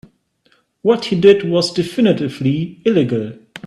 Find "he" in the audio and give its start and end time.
1.05-1.15